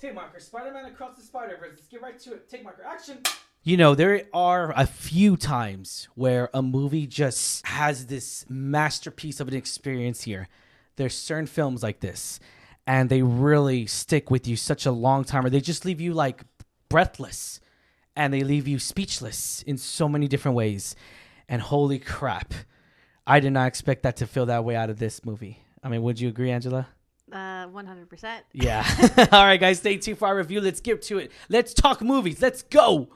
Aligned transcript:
Take 0.00 0.14
marker. 0.14 0.40
Spider-Man 0.40 0.86
across 0.86 1.16
the 1.16 1.22
Spider-Verse. 1.22 1.72
Let's 1.76 1.88
get 1.88 2.00
right 2.00 2.18
to 2.20 2.32
it. 2.32 2.48
Take 2.48 2.64
marker. 2.64 2.82
Action. 2.82 3.18
You 3.62 3.76
know, 3.76 3.94
there 3.94 4.22
are 4.32 4.72
a 4.74 4.86
few 4.86 5.36
times 5.36 6.08
where 6.14 6.48
a 6.54 6.62
movie 6.62 7.06
just 7.06 7.66
has 7.66 8.06
this 8.06 8.46
masterpiece 8.48 9.40
of 9.40 9.48
an 9.48 9.54
experience 9.54 10.22
here. 10.22 10.48
There's 10.96 11.14
certain 11.14 11.46
films 11.46 11.82
like 11.82 12.00
this, 12.00 12.40
and 12.86 13.10
they 13.10 13.20
really 13.20 13.86
stick 13.86 14.30
with 14.30 14.48
you 14.48 14.56
such 14.56 14.86
a 14.86 14.90
long 14.90 15.24
time, 15.24 15.44
or 15.44 15.50
they 15.50 15.60
just 15.60 15.84
leave 15.84 16.00
you 16.00 16.14
like 16.14 16.44
breathless 16.88 17.60
and 18.16 18.32
they 18.32 18.40
leave 18.40 18.66
you 18.66 18.78
speechless 18.78 19.62
in 19.62 19.76
so 19.76 20.08
many 20.08 20.26
different 20.26 20.56
ways. 20.56 20.96
And 21.48 21.60
holy 21.60 21.98
crap, 21.98 22.54
I 23.26 23.40
did 23.40 23.52
not 23.52 23.68
expect 23.68 24.02
that 24.02 24.16
to 24.16 24.26
feel 24.26 24.46
that 24.46 24.64
way 24.64 24.76
out 24.76 24.90
of 24.90 24.98
this 24.98 25.24
movie. 25.24 25.62
I 25.82 25.88
mean, 25.88 26.02
would 26.02 26.20
you 26.20 26.28
agree, 26.28 26.50
Angela? 26.50 26.88
Uh, 27.32 27.68
100%. 27.68 28.40
Yeah. 28.52 28.84
All 29.32 29.44
right, 29.44 29.60
guys, 29.60 29.78
stay 29.78 29.96
tuned 29.96 30.18
for 30.18 30.28
our 30.28 30.36
review. 30.36 30.60
Let's 30.60 30.80
get 30.80 31.02
to 31.02 31.18
it. 31.18 31.30
Let's 31.48 31.74
talk 31.74 32.00
movies. 32.02 32.40
Let's 32.42 32.62
go. 32.62 33.08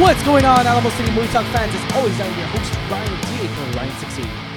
What's 0.00 0.22
going 0.24 0.44
on, 0.44 0.66
Alamo 0.66 0.90
City 0.90 1.12
Movie 1.12 1.28
Talk 1.28 1.46
fans? 1.46 1.72
As 1.74 1.92
always, 1.94 2.20
I'm 2.20 2.38
your 2.38 2.48
host, 2.48 2.74
Ryan 2.90 3.20
D. 3.20 3.46
from 3.48 3.72
Ryan 3.72 4.00
16. 4.00 4.51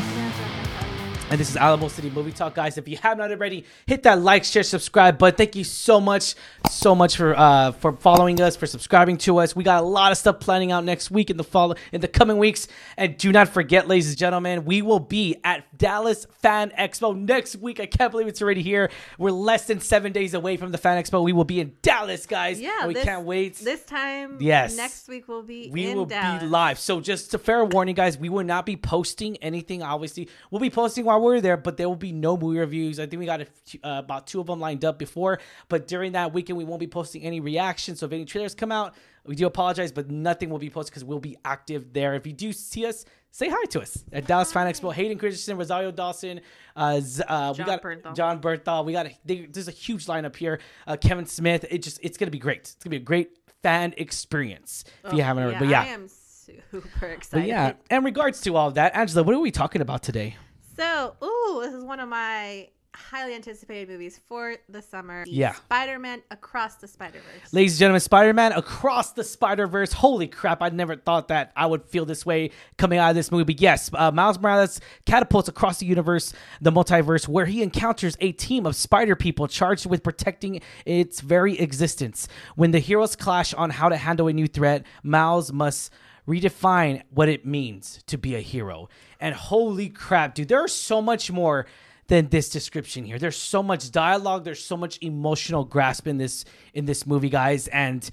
And 1.36 1.40
this 1.42 1.50
is 1.50 1.58
Alamo 1.58 1.90
City 1.90 2.10
Movie 2.10 2.32
Talk, 2.32 2.56
guys. 2.56 2.78
If 2.78 2.88
you 2.88 2.96
have 2.96 3.18
not 3.18 3.30
already, 3.30 3.66
hit 3.88 4.04
that 4.04 4.22
like, 4.22 4.46
share, 4.46 4.64
subscribe 4.64 5.18
But 5.18 5.36
Thank 5.36 5.58
you 5.58 5.66
so 5.66 6.00
much, 6.00 6.34
so 6.72 6.96
much 6.96 7.18
for 7.18 7.38
uh, 7.38 7.74
for 7.74 7.92
following 7.92 8.40
us, 8.40 8.56
for 8.56 8.66
subscribing 8.66 9.18
to 9.18 9.40
us. 9.40 9.54
We 9.54 9.66
got 9.66 9.84
a 9.84 9.86
lot 9.86 10.14
of 10.14 10.18
stuff 10.18 10.40
planning 10.40 10.72
out 10.72 10.86
next 10.86 11.12
week 11.12 11.30
in 11.30 11.36
the 11.36 11.44
fall, 11.44 11.76
in 11.92 12.00
the 12.00 12.08
coming 12.08 12.38
weeks. 12.38 12.70
And 12.96 13.18
do 13.18 13.34
not 13.34 13.50
forget, 13.50 13.86
ladies 13.86 14.08
and 14.08 14.18
gentlemen, 14.18 14.64
we 14.64 14.82
will 14.82 15.02
be 15.02 15.36
at 15.44 15.78
Dallas 15.78 16.26
Fan 16.42 16.72
Expo 16.80 17.14
next 17.14 17.58
week. 17.58 17.82
I 17.82 17.86
can't 17.86 18.12
believe 18.12 18.28
it's 18.28 18.42
already 18.42 18.62
here. 18.62 18.90
We're 19.18 19.32
less 19.32 19.68
than 19.68 19.82
seven 19.82 20.14
days 20.14 20.36
away 20.36 20.56
from 20.56 20.72
the 20.72 20.78
Fan 20.78 21.04
Expo. 21.04 21.22
We 21.22 21.34
will 21.34 21.44
be 21.44 21.60
in 21.60 21.76
Dallas, 21.82 22.26
guys. 22.26 22.62
Yeah, 22.62 22.88
we 22.88 22.94
this- 22.94 23.04
can't 23.04 23.26
wait. 23.26 23.58
This 23.58 23.84
time, 23.84 24.38
Yes. 24.40 24.78
next 24.78 25.10
week 25.10 25.28
will 25.28 25.44
be 25.44 25.70
we 25.70 25.88
in 25.88 25.98
will 25.98 26.06
Dallas. 26.06 26.44
be 26.44 26.48
live. 26.48 26.80
So 26.80 27.02
just 27.02 27.34
a 27.34 27.38
fair 27.38 27.66
warning, 27.66 27.96
guys, 27.96 28.18
we 28.18 28.30
will 28.30 28.46
not 28.46 28.66
be 28.66 28.78
posting 28.78 29.36
anything. 29.44 29.84
Obviously, 29.84 30.30
we'll 30.50 30.62
be 30.62 30.70
posting 30.70 31.04
while 31.04 31.25
we're 31.26 31.42
there, 31.42 31.58
but 31.58 31.78
there 31.78 31.90
will 31.90 31.96
be 31.96 32.12
no 32.12 32.38
movie 32.38 32.60
reviews. 32.60 33.00
I 33.00 33.06
think 33.06 33.20
we 33.20 33.26
got 33.26 33.42
a, 33.42 33.48
uh, 33.84 34.00
about 34.00 34.28
two 34.28 34.40
of 34.40 34.48
them 34.48 34.60
lined 34.60 34.86
up 34.86 34.98
before, 34.98 35.40
but 35.70 35.88
during 35.88 36.14
that 36.14 36.34
weekend, 36.34 36.58
we 36.58 36.64
won't 36.64 36.80
be 36.80 36.88
posting 36.88 37.24
any 37.24 37.40
reactions. 37.40 38.00
So 38.00 38.06
if 38.06 38.12
any 38.14 38.26
trailers 38.26 38.56
come 38.56 38.72
out, 38.72 38.96
we 39.26 39.36
do 39.36 39.46
apologize, 39.48 39.92
but 39.92 40.10
nothing 40.10 40.50
will 40.50 40.60
be 40.60 40.70
posted 40.70 40.92
because 40.94 41.04
we'll 41.04 41.20
be 41.20 41.38
active 41.44 41.92
there. 41.94 42.14
If 42.14 42.26
you 42.28 42.34
do 42.34 42.54
see 42.54 42.86
us, 42.86 43.06
say 43.32 43.50
hi 43.50 43.66
to 43.72 43.82
us 43.82 44.04
at 44.14 44.28
Dallas 44.28 44.52
Fan 44.54 44.68
Expo. 44.72 44.94
Hayden 44.94 45.18
Christensen, 45.18 45.58
Rosario 45.58 45.92
Dawson, 45.92 46.42
uh, 46.76 47.02
uh, 47.28 47.54
we 47.54 47.58
John 47.58 47.66
got 47.66 47.82
Bernthal. 47.82 48.16
John 48.16 48.40
Berthal. 48.42 48.86
We 48.86 48.94
got 48.94 49.08
a, 49.08 49.12
they, 49.26 49.48
there's 49.48 49.68
a 49.68 49.72
huge 49.72 50.06
lineup 50.06 50.36
here. 50.36 50.60
Uh, 50.86 50.96
Kevin 50.96 51.26
Smith. 51.26 51.66
It 51.70 51.82
just 51.82 52.00
it's 52.04 52.18
gonna 52.18 52.32
be 52.32 52.40
great. 52.40 52.60
It's 52.60 52.76
gonna 52.76 52.92
be 52.92 52.98
a 52.98 53.00
great 53.00 53.30
fan 53.64 53.94
experience 53.98 54.84
if 55.04 55.14
you 55.14 55.24
haven't. 55.24 55.52
Yeah, 55.54 55.60
But 55.60 55.68
yeah, 55.70 55.82
I 55.82 55.86
am 55.88 56.08
super 56.08 56.88
but 57.02 57.10
excited. 57.10 57.48
yeah, 57.48 57.74
in 57.90 58.04
regards 58.04 58.42
to 58.42 58.56
all 58.56 58.68
of 58.68 58.76
that, 58.76 58.96
Angela, 58.96 59.24
what 59.24 59.34
are 59.34 59.40
we 59.40 59.50
talking 59.50 59.82
about 59.82 60.04
today? 60.04 60.36
So, 60.78 61.16
ooh, 61.24 61.62
this 61.64 61.74
is 61.74 61.84
one 61.84 62.00
of 62.00 62.10
my 62.10 62.70
highly 62.94 63.36
anticipated 63.36 63.90
movies 63.90 64.20
for 64.26 64.56
the 64.70 64.82
summer. 64.82 65.26
Yeah. 65.28 65.54
Spider-Man 65.54 66.22
Across 66.32 66.76
the 66.76 66.88
Spider-Verse. 66.88 67.54
Ladies 67.54 67.74
and 67.74 67.80
gentlemen, 67.80 68.00
Spider 68.00 68.34
Man 68.34 68.54
Across 68.54 69.14
the 69.14 69.24
Spider 69.24 69.68
Verse. 69.68 69.92
Holy 69.92 70.28
crap, 70.28 70.62
I 70.62 70.70
never 70.70 70.96
thought 70.96 71.28
that 71.28 71.52
I 71.58 71.66
would 71.66 71.84
feel 71.86 72.06
this 72.06 72.26
way 72.26 72.52
coming 72.78 72.98
out 72.98 73.10
of 73.10 73.16
this 73.16 73.32
movie. 73.32 73.44
But 73.44 73.62
yes, 73.62 73.90
uh, 73.94 74.12
Miles 74.12 74.40
Morales 74.40 74.80
catapults 75.06 75.50
across 75.50 75.80
the 75.80 75.86
universe, 75.86 76.34
the 76.62 76.72
multiverse, 76.72 77.28
where 77.28 77.46
he 77.46 77.62
encounters 77.62 78.16
a 78.22 78.32
team 78.32 78.66
of 78.66 78.78
spider 78.78 79.16
people 79.16 79.48
charged 79.48 79.86
with 79.86 80.02
protecting 80.02 80.62
its 80.86 81.20
very 81.20 81.60
existence. 81.60 82.30
When 82.56 82.72
the 82.72 82.80
heroes 82.80 83.16
clash 83.16 83.54
on 83.54 83.72
how 83.72 83.90
to 83.90 83.98
handle 83.98 84.28
a 84.28 84.34
new 84.34 84.48
threat, 84.48 84.86
Miles 85.04 85.52
must 85.52 85.92
redefine 86.28 87.02
what 87.10 87.30
it 87.30 87.46
means 87.46 88.00
to 88.08 88.18
be 88.18 88.36
a 88.36 88.40
hero. 88.42 88.90
And 89.20 89.36
holy 89.36 89.90
crap, 89.90 90.36
dude, 90.36 90.48
there's 90.48 90.74
so 90.74 91.02
much 91.02 91.32
more 91.32 91.66
than 92.08 92.28
this 92.30 92.50
description 92.50 93.04
here. 93.06 93.18
There's 93.18 93.38
so 93.38 93.64
much 93.64 93.92
dialogue, 93.92 94.44
there's 94.44 94.64
so 94.64 94.78
much 94.78 95.00
emotional 95.02 95.66
grasp 95.66 96.08
in 96.08 96.18
this 96.18 96.46
in 96.74 96.86
this 96.86 97.06
movie, 97.08 97.30
guys, 97.30 97.68
and 97.70 98.08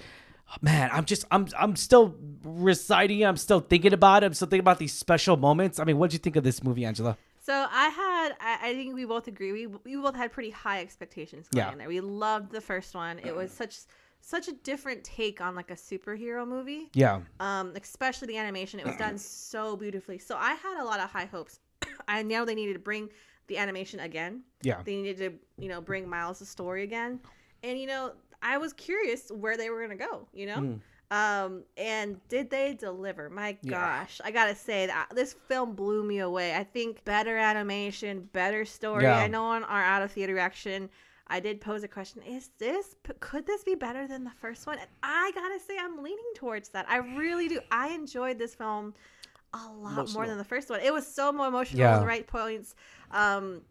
man, 0.62 0.88
I'm 0.92 1.04
just 1.04 1.24
I'm 1.30 1.46
I'm 1.58 1.76
still 1.76 2.14
reciting. 2.42 3.24
I'm 3.24 3.36
still 3.36 3.60
thinking 3.60 3.92
about 3.92 4.22
it. 4.22 4.26
I'm 4.26 4.34
still 4.34 4.48
thinking 4.48 4.60
about 4.60 4.78
these 4.78 4.92
special 4.94 5.36
moments. 5.36 5.78
I 5.78 5.84
mean, 5.84 5.98
what 5.98 6.10
did 6.10 6.14
you 6.14 6.18
think 6.20 6.36
of 6.36 6.44
this 6.44 6.62
movie, 6.62 6.84
Angela? 6.84 7.16
So 7.44 7.52
I 7.68 7.88
had, 7.88 8.32
I, 8.40 8.70
I 8.70 8.74
think 8.74 8.94
we 8.94 9.04
both 9.04 9.26
agree. 9.26 9.52
We 9.52 9.66
we 9.66 9.96
both 9.96 10.14
had 10.14 10.30
pretty 10.32 10.50
high 10.50 10.80
expectations 10.80 11.48
going 11.48 11.66
Yeah. 11.66 11.72
in 11.72 11.78
there. 11.78 11.88
We 11.88 12.00
loved 12.00 12.52
the 12.52 12.60
first 12.60 12.94
one. 12.94 13.18
It 13.18 13.34
was 13.34 13.50
such 13.50 13.78
such 14.22 14.48
a 14.48 14.52
different 14.52 15.04
take 15.04 15.40
on 15.40 15.54
like 15.54 15.70
a 15.70 15.74
superhero 15.74 16.46
movie. 16.46 16.88
Yeah. 16.94 17.20
Um, 17.40 17.72
especially 17.80 18.28
the 18.28 18.38
animation. 18.38 18.80
It 18.80 18.86
was 18.86 18.96
done 18.96 19.18
so 19.18 19.76
beautifully. 19.76 20.18
So 20.18 20.36
I 20.38 20.54
had 20.54 20.80
a 20.80 20.84
lot 20.84 21.00
of 21.00 21.10
high 21.10 21.26
hopes. 21.26 21.58
I 22.08 22.22
know 22.22 22.44
they 22.44 22.54
needed 22.54 22.74
to 22.74 22.78
bring 22.78 23.10
the 23.48 23.58
animation 23.58 24.00
again. 24.00 24.42
Yeah. 24.62 24.80
They 24.84 24.96
needed 24.96 25.18
to, 25.18 25.62
you 25.62 25.68
know, 25.68 25.80
bring 25.80 26.08
Miles' 26.08 26.48
story 26.48 26.84
again. 26.84 27.20
And 27.62 27.78
you 27.78 27.86
know, 27.86 28.12
I 28.40 28.58
was 28.58 28.72
curious 28.72 29.30
where 29.30 29.56
they 29.56 29.70
were 29.70 29.82
gonna 29.82 29.96
go. 29.96 30.28
You 30.32 30.46
know. 30.46 30.56
Mm. 30.56 30.80
Um, 31.10 31.64
and 31.76 32.26
did 32.28 32.48
they 32.48 32.72
deliver? 32.72 33.28
My 33.28 33.58
Yeah. 33.60 33.70
gosh, 33.72 34.20
I 34.24 34.30
gotta 34.30 34.54
say 34.54 34.86
that 34.86 35.08
this 35.14 35.34
film 35.46 35.74
blew 35.74 36.02
me 36.04 36.20
away. 36.20 36.54
I 36.54 36.64
think 36.64 37.04
better 37.04 37.36
animation, 37.36 38.30
better 38.32 38.64
story. 38.64 39.02
Yeah. 39.02 39.18
I 39.18 39.26
know 39.26 39.44
on 39.44 39.64
our 39.64 39.82
out 39.82 40.00
of 40.02 40.12
theater 40.12 40.32
reaction, 40.32 40.88
I 41.32 41.40
did 41.40 41.60
pose 41.60 41.82
a 41.82 41.88
question: 41.88 42.22
Is 42.22 42.50
this 42.58 42.94
could 43.20 43.46
this 43.46 43.64
be 43.64 43.74
better 43.74 44.06
than 44.06 44.22
the 44.24 44.30
first 44.40 44.66
one? 44.66 44.78
And 44.78 44.88
I 45.02 45.32
gotta 45.34 45.58
say, 45.58 45.76
I'm 45.80 46.02
leaning 46.02 46.32
towards 46.36 46.68
that. 46.70 46.86
I 46.88 46.98
really 46.98 47.48
do. 47.48 47.60
I 47.70 47.88
enjoyed 47.88 48.38
this 48.38 48.54
film 48.54 48.94
a 49.54 49.58
lot 49.72 49.92
Emotional. 49.92 50.12
more 50.20 50.26
than 50.28 50.38
the 50.38 50.44
first 50.44 50.70
one. 50.70 50.80
It 50.80 50.92
was 50.92 51.06
so 51.06 51.32
more 51.32 51.46
emotional 51.48 51.80
Yeah. 51.80 51.96
at 51.96 52.00
the 52.00 52.06
right 52.06 52.26
points. 52.26 52.74
Um, 53.10 53.62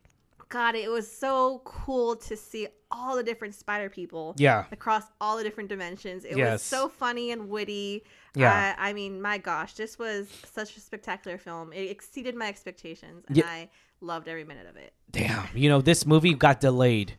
God, 0.50 0.76
it 0.76 0.90
was 0.92 1.10
so 1.10 1.62
cool 1.64 2.16
to 2.18 2.36
see 2.36 2.68
all 2.92 3.16
the 3.16 3.24
different 3.24 3.56
spider 3.56 3.90
people 3.90 4.36
Yeah. 4.38 4.66
across 4.72 5.04
all 5.22 5.38
the 5.38 5.44
different 5.44 5.70
dimensions. 5.70 6.26
It 6.26 6.36
Yes. 6.36 6.52
was 6.54 6.62
so 6.64 6.90
funny 6.90 7.32
and 7.32 7.48
witty. 7.50 8.04
Yeah. 8.36 8.76
I, 8.78 8.90
I 8.90 8.94
mean, 8.94 9.22
my 9.22 9.38
gosh, 9.38 9.74
this 9.76 9.98
was 9.98 10.28
such 10.52 10.76
a 10.76 10.82
spectacular 10.82 11.38
film. 11.38 11.72
It 11.74 11.90
exceeded 11.90 12.36
my 12.36 12.48
expectations, 12.48 13.24
and 13.28 13.38
Yeah. 13.38 13.46
I 13.48 13.70
loved 14.02 14.28
every 14.28 14.44
minute 14.44 14.68
of 14.68 14.76
it. 14.76 14.94
Damn. 15.10 15.48
You 15.56 15.70
know, 15.70 15.80
this 15.82 16.06
movie 16.06 16.34
got 16.34 16.60
delayed, 16.60 17.18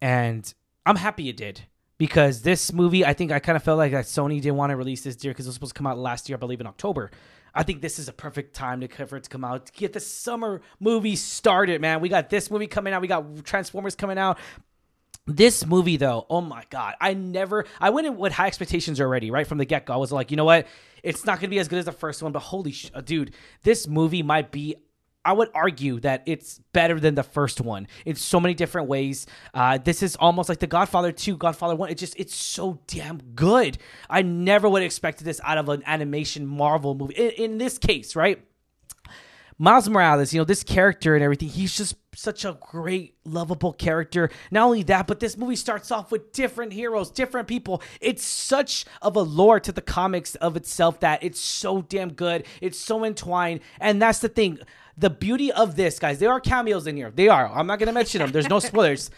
and 0.00 0.52
I'm 0.86 0.96
happy 0.96 1.28
it 1.28 1.36
did. 1.36 1.62
Because 1.98 2.42
this 2.42 2.72
movie, 2.72 3.04
I 3.04 3.12
think 3.12 3.32
I 3.32 3.40
kind 3.40 3.56
of 3.56 3.64
felt 3.64 3.76
like 3.76 3.90
that 3.90 4.04
Sony 4.04 4.40
didn't 4.40 4.54
want 4.54 4.70
to 4.70 4.76
release 4.76 5.02
this 5.02 5.22
year 5.24 5.32
because 5.32 5.46
it 5.46 5.48
was 5.48 5.54
supposed 5.54 5.74
to 5.74 5.78
come 5.78 5.86
out 5.88 5.98
last 5.98 6.28
year, 6.28 6.36
I 6.36 6.38
believe 6.38 6.60
in 6.60 6.66
October. 6.68 7.10
I 7.54 7.64
think 7.64 7.82
this 7.82 7.98
is 7.98 8.08
a 8.08 8.12
perfect 8.12 8.54
time 8.54 8.80
to 8.80 9.06
for 9.06 9.16
it 9.16 9.24
to 9.24 9.30
come 9.30 9.44
out 9.44 9.66
to 9.66 9.72
get 9.72 9.92
the 9.92 10.00
summer 10.00 10.60
movie 10.78 11.16
started, 11.16 11.80
man. 11.80 12.00
We 12.00 12.08
got 12.08 12.30
this 12.30 12.52
movie 12.52 12.68
coming 12.68 12.92
out, 12.92 13.02
we 13.02 13.08
got 13.08 13.44
Transformers 13.44 13.96
coming 13.96 14.16
out. 14.16 14.38
This 15.26 15.66
movie, 15.66 15.96
though, 15.96 16.24
oh 16.30 16.40
my 16.40 16.62
god, 16.70 16.94
I 17.00 17.14
never, 17.14 17.66
I 17.80 17.90
went 17.90 18.06
in 18.06 18.16
with 18.16 18.32
high 18.32 18.46
expectations 18.46 19.00
already, 19.00 19.30
right 19.30 19.46
from 19.46 19.58
the 19.58 19.64
get 19.64 19.84
go. 19.84 19.92
I 19.92 19.96
was 19.96 20.12
like, 20.12 20.30
you 20.30 20.36
know 20.36 20.44
what, 20.44 20.68
it's 21.02 21.26
not 21.26 21.40
gonna 21.40 21.50
be 21.50 21.58
as 21.58 21.68
good 21.68 21.80
as 21.80 21.84
the 21.84 21.92
first 21.92 22.22
one, 22.22 22.32
but 22.32 22.40
holy 22.40 22.72
sh- 22.72 22.90
dude, 23.04 23.34
this 23.64 23.88
movie 23.88 24.22
might 24.22 24.52
be. 24.52 24.76
I 25.28 25.32
would 25.32 25.50
argue 25.52 26.00
that 26.00 26.22
it's 26.24 26.58
better 26.72 26.98
than 26.98 27.14
the 27.14 27.22
first 27.22 27.60
one 27.60 27.86
in 28.06 28.16
so 28.16 28.40
many 28.40 28.54
different 28.54 28.88
ways. 28.88 29.26
Uh, 29.52 29.76
this 29.76 30.02
is 30.02 30.16
almost 30.16 30.48
like 30.48 30.58
the 30.58 30.66
Godfather 30.66 31.12
2, 31.12 31.36
Godfather 31.36 31.76
1. 31.76 31.90
It 31.90 31.98
just, 31.98 32.18
it's 32.18 32.34
so 32.34 32.80
damn 32.86 33.18
good. 33.34 33.76
I 34.08 34.22
never 34.22 34.70
would 34.70 34.80
have 34.80 34.86
expected 34.86 35.24
this 35.26 35.38
out 35.44 35.58
of 35.58 35.68
an 35.68 35.82
animation 35.84 36.46
Marvel 36.46 36.94
movie. 36.94 37.12
In, 37.12 37.50
in 37.52 37.58
this 37.58 37.76
case, 37.76 38.16
right? 38.16 38.42
Miles 39.58 39.86
Morales, 39.88 40.32
you 40.32 40.40
know, 40.40 40.44
this 40.44 40.62
character 40.62 41.14
and 41.14 41.22
everything, 41.22 41.48
he's 41.48 41.76
just 41.76 41.96
such 42.14 42.44
a 42.44 42.56
great, 42.60 43.16
lovable 43.24 43.72
character. 43.72 44.30
Not 44.50 44.64
only 44.64 44.84
that, 44.84 45.06
but 45.06 45.20
this 45.20 45.36
movie 45.36 45.56
starts 45.56 45.90
off 45.90 46.10
with 46.10 46.32
different 46.32 46.72
heroes, 46.72 47.10
different 47.10 47.48
people. 47.48 47.82
It's 48.00 48.24
such 48.24 48.86
of 49.02 49.16
a 49.16 49.20
lore 49.20 49.60
to 49.60 49.72
the 49.72 49.82
comics 49.82 50.36
of 50.36 50.56
itself 50.56 51.00
that 51.00 51.22
it's 51.22 51.40
so 51.40 51.82
damn 51.82 52.12
good. 52.12 52.46
It's 52.62 52.78
so 52.78 53.04
entwined. 53.04 53.60
And 53.78 54.00
that's 54.00 54.20
the 54.20 54.28
thing. 54.28 54.60
The 54.98 55.10
beauty 55.10 55.52
of 55.52 55.76
this, 55.76 55.98
guys, 55.98 56.18
there 56.18 56.30
are 56.30 56.40
cameos 56.40 56.86
in 56.86 56.96
here. 56.96 57.10
They 57.10 57.28
are. 57.28 57.48
I'm 57.48 57.66
not 57.66 57.78
going 57.78 57.86
to 57.86 57.92
mention 57.92 58.18
them. 58.18 58.32
There's 58.32 58.48
no 58.48 58.58
spoilers. 58.58 59.10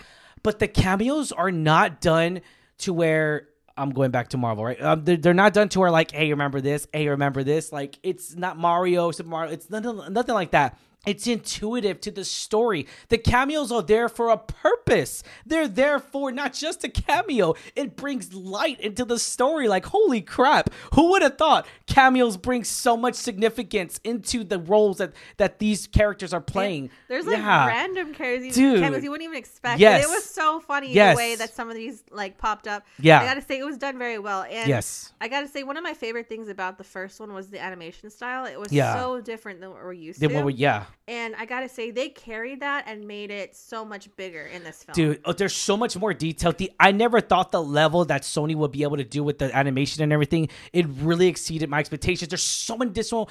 But 0.43 0.59
the 0.59 0.69
cameos 0.69 1.33
are 1.33 1.51
not 1.51 2.01
done 2.01 2.41
to 2.79 2.93
where 2.93 3.49
I'm 3.77 3.91
going 3.91 4.11
back 4.11 4.29
to 4.29 4.37
Marvel, 4.37 4.65
right? 4.65 4.81
Um, 4.81 5.05
they're, 5.05 5.17
they're 5.17 5.35
not 5.35 5.55
done 5.55 5.69
to 5.71 5.81
where 5.81 5.91
like, 5.91 6.11
hey, 6.11 6.31
remember 6.31 6.61
this? 6.61 6.87
Hey, 6.93 7.09
remember 7.09 7.43
this? 7.43 7.73
Like, 7.73 7.99
it's 8.03 8.35
not 8.35 8.59
Mario, 8.59 9.11
Super 9.11 9.29
Mario. 9.29 9.53
It's 9.53 9.71
nothing, 9.71 10.13
nothing 10.13 10.35
like 10.35 10.51
that. 10.51 10.79
It's 11.07 11.27
intuitive 11.27 12.01
to 12.03 12.11
the 12.11 12.25
story. 12.25 12.87
The 13.09 13.17
cameos 13.17 13.73
are 13.73 13.81
there 13.83 14.09
for 14.09 14.29
a 14.29 14.37
purpose. 14.37 15.23
They're 15.47 15.67
there 15.67 15.99
for 15.99 16.31
not 16.31 16.53
just 16.53 16.85
a 16.85 16.91
cameo. 16.91 17.55
It 17.75 17.97
brings 17.97 18.35
light 18.35 18.79
into 18.81 19.07
the 19.07 19.19
story. 19.19 19.67
Like, 19.67 19.87
holy 19.87 20.21
crap. 20.21 20.69
Who 20.95 21.11
would 21.13 21.23
have 21.23 21.39
thought 21.39 21.67
cameos 21.87 22.37
bring 22.37 22.65
so 22.65 22.99
much 22.99 23.15
significance 23.15 23.99
into 24.05 24.45
the 24.45 24.59
roles 24.59 24.99
that, 24.99 25.15
that 25.39 25.59
these 25.59 25.87
characters 25.87 26.35
are 26.35 26.41
playing? 26.41 26.91
There's 27.09 27.27
like 27.27 27.39
Yeah. 27.39 27.67
random 27.67 28.13
characters 28.13 28.55
Dude. 28.55 28.81
cameos 28.81 29.03
you 29.03 29.11
wouldn't 29.11 29.25
even 29.27 29.39
expect. 29.39 29.81
Yes. 29.81 30.05
And 30.05 30.13
it 30.13 30.15
was 30.15 30.25
so 30.27 30.61
funny 30.61 30.93
Yes. 30.93 31.17
the 31.17 31.19
way 31.19 31.35
that 31.37 31.55
some 31.55 31.71
of 31.71 31.77
these 31.77 32.05
like 32.11 32.37
popped 32.37 32.69
up. 32.69 32.85
Yeah. 32.99 33.21
I 33.21 33.25
gotta 33.25 33.41
say 33.43 33.59
it 33.59 33.65
was 33.65 33.79
done 33.79 33.97
very 33.99 34.19
well. 34.19 34.43
And 34.43 34.69
Yes. 34.69 35.13
I 35.19 35.29
gotta 35.29 35.49
say 35.49 35.63
one 35.63 35.79
of 35.79 35.83
my 35.83 35.95
favorite 35.95 36.29
things 36.29 36.49
about 36.49 36.77
the 36.77 36.85
first 36.85 37.21
one 37.21 37.33
was 37.33 37.49
the 37.49 37.59
animation 37.63 38.11
style. 38.11 38.45
It 38.45 38.61
was 38.61 38.71
Yeah. 38.71 38.95
so 39.01 39.21
different 39.23 39.61
than 39.61 39.71
what 39.71 39.83
we're 39.83 39.95
used 39.95 40.21
to. 40.21 40.53
yeah. 40.55 40.85
And 41.09 41.35
I 41.37 41.45
gotta 41.45 41.69
say 41.69 41.91
they 41.91 42.09
carried 42.09 42.61
that 42.61 42.85
and 42.87 43.07
made 43.07 43.31
it 43.31 43.57
so 43.57 43.85
much 43.85 44.15
bigger 44.17 44.43
in 44.47 44.65
this 44.65 44.83
film. 44.83 44.95
Dude, 44.95 45.21
oh, 45.25 45.33
there's 45.33 45.55
so 45.55 45.77
much 45.77 45.97
more 45.97 46.15
detail. 46.15 46.53
The 46.53 46.71
I 46.79 46.93
never 46.93 47.21
thought 47.21 47.53
the 47.53 47.63
level 47.63 48.05
that 48.07 48.23
Sony 48.23 48.55
would 48.55 48.73
be 48.73 48.83
able 48.83 48.97
to 48.97 49.05
do 49.05 49.23
with 49.23 49.39
the 49.39 49.55
animation 49.57 50.03
and 50.03 50.13
everything. 50.13 50.49
It 50.73 50.87
really 51.01 51.29
exceeded 51.29 51.69
my 51.69 51.79
expectations. 51.79 52.29
There's 52.29 52.43
so 52.43 52.77
many 52.77 52.91
additional, 52.91 53.31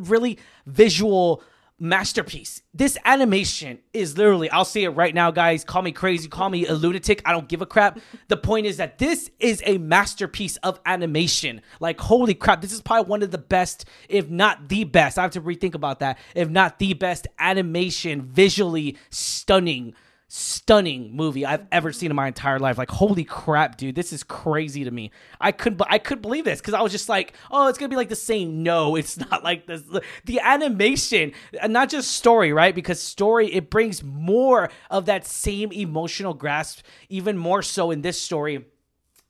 really 0.00 0.38
visual 0.66 1.42
masterpiece. 1.78 2.62
This 2.72 2.96
animation 3.04 3.78
is 3.92 4.16
literally. 4.16 4.50
I'll 4.50 4.64
say 4.64 4.84
it 4.84 4.90
right 4.90 5.14
now, 5.14 5.30
guys. 5.30 5.64
Call 5.64 5.82
me 5.82 5.92
crazy. 5.92 6.28
Call 6.28 6.48
me 6.48 6.66
a 6.66 6.74
lunatic. 6.74 7.22
I 7.24 7.32
don't 7.32 7.48
give 7.48 7.62
a 7.62 7.66
crap. 7.66 7.98
the 8.28 8.36
point 8.36 8.66
is 8.66 8.78
that 8.78 8.98
this 8.98 9.30
is 9.38 9.62
a 9.66 9.78
masterpiece 9.78 10.56
of 10.58 10.80
animation. 10.86 11.60
Like 11.80 12.00
holy 12.00 12.34
crap, 12.34 12.60
this 12.60 12.72
is 12.72 12.80
probably 12.80 13.08
one 13.08 13.22
of 13.22 13.30
the 13.30 13.38
best, 13.38 13.84
if 14.08 14.30
not 14.30 14.68
the 14.68 14.84
best. 14.84 15.18
I 15.18 15.22
have 15.22 15.32
to 15.32 15.40
rethink 15.40 15.74
about 15.74 16.00
that. 16.00 16.18
If 16.34 16.48
not 16.48 16.78
the 16.78 16.94
best 16.94 17.26
animation, 17.38 18.22
visually 18.22 18.96
stunning 19.10 19.94
stunning 20.28 21.14
movie 21.14 21.46
I've 21.46 21.66
ever 21.70 21.92
seen 21.92 22.10
in 22.10 22.16
my 22.16 22.26
entire 22.26 22.58
life. 22.58 22.78
Like, 22.78 22.90
holy 22.90 23.24
crap, 23.24 23.76
dude, 23.76 23.94
this 23.94 24.12
is 24.12 24.22
crazy 24.22 24.84
to 24.84 24.90
me. 24.90 25.10
I 25.40 25.52
couldn't, 25.52 25.80
I 25.88 25.98
couldn't 25.98 26.22
believe 26.22 26.44
this 26.44 26.60
because 26.60 26.74
I 26.74 26.82
was 26.82 26.92
just 26.92 27.08
like, 27.08 27.34
oh, 27.50 27.68
it's 27.68 27.78
gonna 27.78 27.88
be 27.88 27.96
like 27.96 28.08
the 28.08 28.16
same. 28.16 28.62
No, 28.62 28.96
it's 28.96 29.18
not 29.18 29.44
like 29.44 29.66
this. 29.66 29.82
The 30.24 30.40
animation, 30.40 31.32
and 31.60 31.72
not 31.72 31.88
just 31.88 32.12
story, 32.12 32.52
right? 32.52 32.74
Because 32.74 33.00
story 33.00 33.52
it 33.52 33.70
brings 33.70 34.02
more 34.02 34.70
of 34.90 35.06
that 35.06 35.26
same 35.26 35.72
emotional 35.72 36.34
grasp, 36.34 36.84
even 37.08 37.38
more 37.38 37.62
so 37.62 37.90
in 37.90 38.02
this 38.02 38.20
story. 38.20 38.64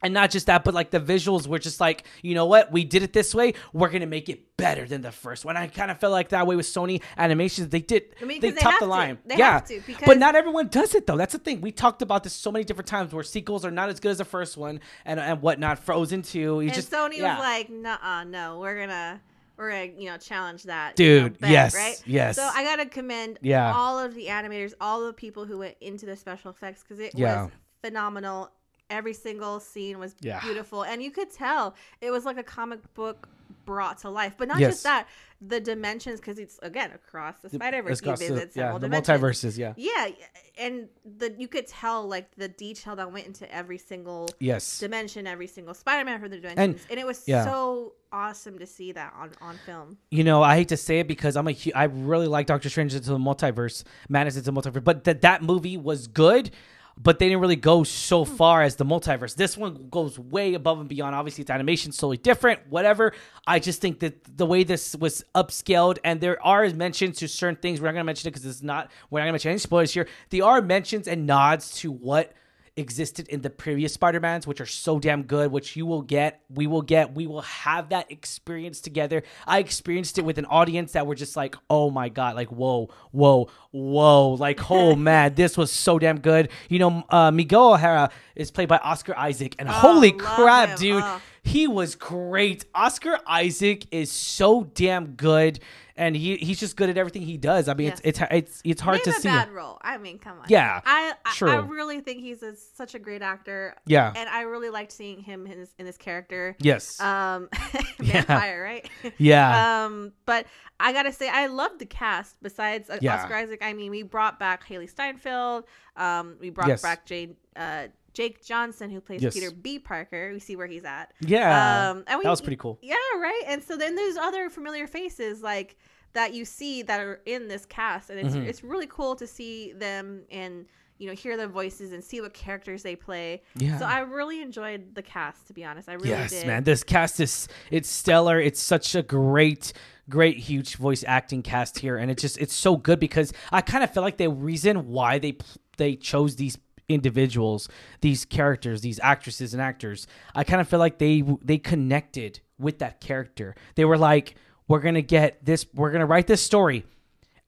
And 0.06 0.14
not 0.14 0.31
just 0.31 0.47
that, 0.47 0.62
but 0.62 0.73
like 0.73 0.91
the 0.93 1.00
visuals 1.00 1.49
were 1.49 1.58
just 1.58 1.81
like, 1.81 2.05
you 2.23 2.37
know 2.37 2.47
what? 2.47 2.70
We 2.70 2.85
did 2.85 3.03
it 3.03 3.12
this 3.12 3.35
way. 3.35 3.55
We're 3.73 3.88
gonna 3.91 4.06
make 4.06 4.29
it 4.29 4.56
better 4.56 4.87
than 4.87 5.00
the 5.03 5.11
first 5.11 5.44
one. 5.44 5.56
I 5.56 5.67
kind 5.67 5.91
of 5.91 5.99
felt 5.99 6.12
like 6.12 6.29
that 6.29 6.47
way 6.47 6.55
with 6.55 6.67
Sony 6.67 7.03
animations. 7.19 7.70
They 7.70 7.81
did. 7.81 8.14
I 8.23 8.25
mean, 8.25 8.41
they 8.41 8.53
topped 8.53 8.79
the 8.79 8.87
to. 8.87 8.91
line. 8.91 9.19
They 9.26 9.37
yeah, 9.37 9.55
have 9.55 9.67
to, 9.67 9.81
because- 9.85 10.06
but 10.06 10.19
not 10.19 10.37
everyone 10.37 10.69
does 10.69 10.94
it 10.94 11.08
though. 11.08 11.17
That's 11.17 11.32
the 11.32 11.41
thing. 11.41 11.61
We 11.61 11.73
talked 11.73 12.03
about 12.03 12.23
this 12.23 12.32
so 12.35 12.53
many 12.53 12.64
different 12.64 12.87
times 12.87 13.12
where 13.12 13.25
sequels 13.25 13.64
are 13.64 13.73
not 13.73 13.88
as 13.88 13.99
good 13.99 14.12
as 14.12 14.19
the 14.19 14.25
first 14.25 14.56
one 14.56 14.79
and 15.05 15.19
and 15.19 15.43
whatnot. 15.43 15.81
Frozen 15.81 16.23
two. 16.23 16.38
You 16.38 16.61
and 16.61 16.73
just 16.75 16.93
Sony 16.93 17.17
yeah. 17.17 17.37
was 17.37 17.41
like, 17.44 17.69
"Nah, 17.69 18.23
no, 18.23 18.61
we're 18.61 18.79
gonna." 18.79 19.20
We're 19.58 19.70
gonna, 19.70 19.93
you 19.99 20.11
know, 20.11 20.19
challenge 20.19 20.64
that, 20.64 20.97
Dude, 20.97 21.08
you 21.23 21.29
know, 21.31 21.37
bet, 21.41 21.50
yes, 21.50 21.75
right? 21.75 22.03
yes. 22.05 22.37
So 22.37 22.43
I 22.43 22.62
gotta 22.62 22.85
commend 22.85 23.38
Yeah. 23.41 23.73
all 23.75 23.99
of 23.99 24.14
the 24.14 24.26
animators, 24.26 24.75
all 24.82 25.06
the 25.06 25.14
people 25.14 25.47
who 25.47 25.56
went 25.56 25.76
into 25.81 26.05
the 26.05 26.14
special 26.14 26.50
effects 26.50 26.82
because 26.82 27.00
it 27.00 27.12
Yeah. 27.14 27.44
was 27.44 27.53
phenomenal. 27.82 28.50
Every 28.88 29.12
single 29.14 29.58
scene 29.60 29.98
was 29.98 30.14
Yeah. 30.20 30.40
beautiful, 30.40 30.82
and 30.84 31.02
you 31.02 31.10
could 31.10 31.30
tell 31.32 31.74
it 32.00 32.10
was 32.10 32.24
like 32.24 32.38
a 32.38 32.42
comic 32.44 32.80
book 32.94 33.28
brought 33.64 33.98
to 33.98 34.08
life. 34.10 34.34
But 34.38 34.46
not 34.46 34.60
Yes. 34.60 34.74
just 34.74 34.84
that, 34.84 35.08
the 35.40 35.58
dimensions 35.60 36.20
because 36.20 36.38
it's 36.38 36.58
again 36.62 36.92
across 36.92 37.34
the 37.40 37.48
Spider 37.50 37.82
Verse. 37.82 38.00
You 38.00 38.14
to- 38.16 38.48
yeah, 38.54 38.72
the 38.72 38.78
dimensions. 38.78 39.08
multiverses. 39.20 39.58
Yeah. 39.58 39.74
Yeah, 39.76 40.10
and 40.56 40.88
the 41.04 41.34
you 41.36 41.48
could 41.48 41.66
tell 41.66 42.06
like 42.06 42.32
the 42.36 42.46
detail 42.48 42.94
that 42.96 43.10
went 43.12 43.26
into 43.26 43.52
every 43.52 43.78
single 43.78 44.28
Yes. 44.38 44.78
dimension, 44.78 45.26
every 45.26 45.48
single 45.48 45.74
Spider-Man 45.74 46.20
from 46.20 46.30
the 46.30 46.36
dimensions, 46.38 46.86
and, 46.88 46.98
it 47.00 47.06
was 47.06 47.24
yeah. 47.26 47.44
so 47.44 47.94
awesome 48.12 48.58
to 48.60 48.66
see 48.66 48.92
that 48.92 49.12
on 49.18 49.32
on 49.40 49.58
film. 49.66 49.98
You 50.12 50.22
know, 50.22 50.42
I 50.44 50.54
hate 50.56 50.68
to 50.68 50.76
say 50.76 51.00
it 51.00 51.08
because 51.08 51.36
I'm 51.36 51.48
a 51.48 51.56
I 51.74 51.84
really 51.84 52.28
like 52.28 52.46
Doctor 52.46 52.68
Strange 52.68 52.94
into 52.94 53.10
the 53.10 53.18
multiverse, 53.18 53.82
Madness 54.08 54.36
into 54.36 54.50
the 54.50 54.60
multiverse, 54.60 54.84
but 54.84 55.02
that 55.04 55.22
that 55.22 55.42
movie 55.42 55.76
was 55.76 56.06
good. 56.06 56.52
But 56.98 57.19
they 57.19 57.28
didn't 57.28 57.40
really 57.40 57.56
go 57.56 57.84
so 57.84 58.25
hmm. 58.25 58.37
far 58.37 58.62
as 58.62 58.76
the 58.76 58.84
multiverse. 58.84 59.34
This 59.34 59.56
one 59.56 59.88
goes 59.90 60.19
way 60.19 60.54
above 60.54 60.81
and 60.81 60.88
beyond. 60.88 61.14
Obviously, 61.14 61.43
it's 61.43 61.50
animation, 61.50 61.93
totally 61.93 62.16
different. 62.16 62.60
Whatever. 62.70 63.12
I 63.46 63.58
just 63.58 63.81
think 63.81 64.00
that 64.00 64.37
the 64.37 64.46
way 64.46 64.64
this 64.64 64.96
was 64.96 65.25
upscaled, 65.34 65.98
and 66.04 66.20
there 66.20 66.43
are 66.44 66.69
mentions 66.70 67.19
to 67.19 67.28
certain 67.28 67.56
things. 67.56 67.81
We're 67.81 67.88
not 67.88 67.93
going 67.93 68.04
to 68.04 68.06
mention 68.06 68.28
it 68.28 68.31
because 68.32 68.46
it's 68.46 68.62
not. 68.62 68.90
We're 69.10 69.20
not 69.20 69.25
going 69.25 69.31
to 69.31 69.34
mention 69.34 69.50
any 69.50 69.58
spoilers 69.58 69.93
here. 69.93 70.08
There 70.31 70.44
are 70.44 70.62
mentions 70.62 71.06
and 71.06 71.26
nods 71.26 71.72
to 71.81 71.93
what 71.93 72.32
existed 72.76 73.28
in 73.28 73.40
the 73.40 73.50
previous 73.50 73.94
Spider-Mans, 73.94 74.46
which 74.46 74.61
are 74.61 74.67
so 74.67 74.99
damn 74.99 75.23
good, 75.23 75.50
which 75.50 75.76
you 75.76 75.87
will 75.87 76.02
get, 76.02 76.43
we 76.50 76.67
will 76.67 76.82
get, 76.82 77.14
we 77.14 77.26
will 77.26 77.43
have 77.43 77.88
that 77.88 78.11
experience 78.11 78.81
together. 78.81 79.23
I 79.46 79.58
experienced 79.58 80.19
it 80.19 80.23
with 80.23 80.38
an 80.38 80.44
audience 80.46 80.93
that 80.93 81.06
were 81.06 81.14
just 81.14 81.37
like, 81.37 81.56
oh 81.70 81.90
my 81.90 82.08
God, 82.08 82.37
like, 82.37 82.49
whoa, 82.49 82.90
whoa, 83.12 83.49
whoa. 83.70 84.31
Like, 84.31 84.70
oh 84.70 84.94
man, 84.94 85.34
this 85.34 85.56
was 85.56 85.70
so 85.70 85.99
damn 85.99 86.20
good. 86.20 86.50
You 86.69 86.78
know, 86.78 87.05
uh, 87.11 87.31
Miguel 87.31 87.75
O'Hara 87.75 88.11
is 88.34 88.50
played 88.50 88.69
by 88.69 88.79
Oscar 88.79 89.17
Isaac, 89.17 89.56
and 89.58 89.69
holy 89.69 90.12
crap, 90.12 90.70
him. 90.70 90.79
dude. 90.79 91.02
Oh. 91.02 91.20
He 91.46 91.66
was 91.69 91.94
great. 91.94 92.64
Oscar 92.75 93.19
Isaac 93.26 93.87
is 93.90 94.10
so 94.10 94.64
damn 94.75 95.12
good. 95.14 95.60
And 95.98 96.14
he, 96.14 96.37
he's 96.37 96.60
just 96.60 96.76
good 96.76 96.90
at 96.90 96.98
everything 96.98 97.22
he 97.22 97.38
does. 97.38 97.69
I 97.69 97.75
mean, 97.75 97.87
Yes. 97.87 98.00
it's, 98.04 98.20
it's 98.20 98.28
it's 98.31 98.60
it's 98.66 98.81
hard 98.82 98.96
Name 98.98 99.04
to 99.04 99.10
a 99.12 99.14
see. 99.14 99.28
bad 99.28 99.50
role. 99.50 99.78
I 99.81 99.96
mean, 99.96 100.19
come 100.19 100.38
on. 100.40 100.44
Yeah, 100.46 100.82
I 100.84 101.14
I, 101.25 101.46
I 101.46 101.56
really 101.60 102.00
think 102.02 102.20
he's 102.20 102.43
a, 102.43 102.54
such 102.54 102.94
a 102.94 102.98
great 102.98 103.22
actor. 103.22 103.75
Yeah. 103.87 104.12
and 104.14 104.28
I 104.28 104.43
really 104.43 104.69
liked 104.69 104.93
seeing 104.93 105.20
him 105.22 105.46
in 105.46 105.58
this, 105.60 105.70
in 105.78 105.87
this 105.87 105.96
character. 105.96 106.54
Yes. 106.60 107.00
Um, 107.00 107.48
Yeah. 108.02 108.22
vampire, 108.25 108.62
right? 108.62 108.90
yeah. 109.16 109.84
Um, 109.87 110.12
but 110.26 110.44
I 110.78 110.93
gotta 110.93 111.12
say, 111.14 111.31
I 111.31 111.46
love 111.46 111.78
the 111.78 111.87
cast. 111.87 112.43
Besides 112.43 112.90
uh, 112.90 112.98
Yeah. 113.00 113.14
Oscar 113.16 113.34
Isaac, 113.37 113.60
I 113.62 113.72
mean, 113.72 113.90
we 113.90 114.02
brought 114.02 114.38
back 114.38 114.69
Hailee 114.69 114.90
Steinfeld. 114.94 115.64
Um, 115.96 116.37
we 116.38 116.50
brought 116.50 116.69
Yes. 116.69 116.82
back 116.82 117.06
Jane. 117.06 117.37
uh, 117.56 117.87
Jake 118.16 118.42
Johnson, 118.42 118.88
who 118.90 118.98
plays 119.00 119.22
Yes. 119.22 119.34
Peter 119.34 119.50
B. 119.50 119.78
Parker. 119.78 120.30
We 120.32 120.38
see 120.38 120.56
where 120.56 120.66
he's 120.66 120.86
at. 120.86 121.12
yeah. 121.20 121.90
Um, 121.90 122.04
and 122.06 122.18
we, 122.18 122.24
that 122.24 122.30
was 122.30 122.40
pretty 122.40 122.56
cool. 122.56 122.78
Yeah, 122.80 122.94
right. 123.16 123.42
And 123.46 123.62
so 123.62 123.76
then 123.76 123.94
there's 123.94 124.16
other 124.16 124.48
familiar 124.48 124.86
faces 124.86 125.42
like 125.42 125.76
that 126.14 126.32
you 126.32 126.46
see 126.46 126.80
that 126.82 126.98
are 127.00 127.20
in 127.26 127.46
this 127.46 127.66
cast, 127.66 128.08
and 128.08 128.18
it's 128.18 128.34
Mhm. 128.34 128.46
it's 128.46 128.64
really 128.64 128.86
cool 128.86 129.16
to 129.16 129.26
see 129.26 129.72
them 129.72 130.22
and 130.30 130.64
you 130.96 131.06
know 131.06 131.12
hear 131.14 131.36
their 131.36 131.46
voices 131.46 131.92
and 131.92 132.02
see 132.02 132.22
what 132.22 132.32
characters 132.32 132.82
they 132.82 132.96
play. 132.96 133.42
Yeah. 133.54 133.78
So 133.78 133.84
I 133.84 133.98
really 133.98 134.40
enjoyed 134.40 134.94
the 134.94 135.02
cast. 135.02 135.46
To 135.48 135.52
be 135.52 135.62
honest, 135.62 135.90
I 135.90 135.94
really 135.94 136.08
yes, 136.08 136.30
did. 136.30 136.46
man. 136.46 136.64
This 136.64 136.82
cast 136.82 137.20
is 137.20 137.48
it's 137.70 137.90
stellar. 137.90 138.40
It's 138.40 138.62
such 138.62 138.94
a 138.94 139.02
great, 139.02 139.74
great, 140.08 140.38
huge 140.38 140.76
voice 140.76 141.04
acting 141.06 141.42
cast 141.42 141.80
here, 141.80 141.98
and 141.98 142.10
it 142.10 142.17
just 142.17 142.38
it's 142.38 142.55
so 142.55 142.79
good 142.79 142.98
because 142.98 143.34
I 143.52 143.60
kind 143.60 143.84
of 143.84 143.93
feel 143.93 144.02
like 144.02 144.17
the 144.17 144.31
reason 144.31 144.88
why 144.88 145.19
they 145.19 145.36
they 145.76 145.96
chose 145.96 146.36
these 146.36 146.56
individuals, 146.88 147.69
these 148.00 148.24
characters, 148.24 148.81
these 148.81 149.00
actresses 149.02 149.52
and 149.52 149.62
actors, 149.62 150.06
I 150.34 150.44
kind 150.44 150.60
of 150.60 150.69
feel 150.69 150.78
like 150.78 150.98
they 150.98 151.22
they 151.43 151.58
connected 151.58 152.40
with 152.58 152.78
that 152.78 153.00
character. 153.00 153.55
They 153.74 153.84
were 153.84 153.98
like, 153.98 154.36
we're 154.69 154.81
gonna 154.81 155.02
get 155.02 155.44
this, 155.44 155.66
we're 155.74 155.90
gonna 155.90 156.06
write 156.06 156.26
this 156.26 156.43
story. 156.43 156.84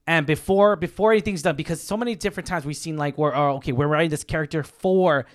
And 0.07 0.25
before 0.25 0.75
before 0.75 1.11
anything's 1.11 1.43
done, 1.43 1.55
because 1.55 1.81
so 1.81 1.95
many 1.95 2.15
different 2.15 2.47
times 2.47 2.65
we've 2.65 2.75
seen 2.75 2.97
like 2.97 3.17
we're 3.17 3.35
oh, 3.35 3.57
okay, 3.57 3.71
we're 3.71 3.87
writing 3.87 4.09
this 4.09 4.23
character 4.23 4.63
for 4.63 5.25